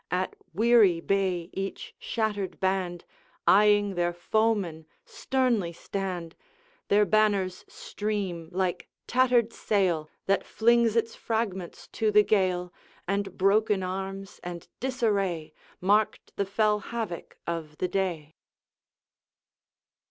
[0.09, 3.05] At weary bay each shattered band,
[3.47, 6.35] Eying their foemen, sternly stand;
[6.87, 12.73] Their banners stream like tattered sail, That flings its fragments to the gale,
[13.07, 18.37] And broken arms and disarray Marked the fell havoc of the day.